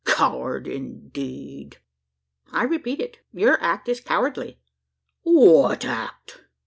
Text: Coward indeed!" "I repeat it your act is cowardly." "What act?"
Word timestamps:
Coward 0.03 0.67
indeed!" 0.67 1.77
"I 2.51 2.63
repeat 2.63 2.99
it 2.99 3.19
your 3.31 3.61
act 3.61 3.87
is 3.87 4.01
cowardly." 4.01 4.59
"What 5.21 5.85
act?" 5.85 6.41